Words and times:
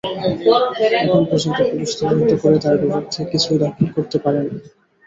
এখন 0.99 1.21
পর্যন্ত 1.29 1.59
পুলিশ 1.69 1.91
তদন্ত 1.99 2.31
করে 2.41 2.57
তাঁর 2.63 2.75
বিরুদ্ধে 2.83 3.21
কিছুই 3.31 3.57
দাখিল 3.63 3.87
করতে 3.95 4.17
পারেনি। 4.23 4.53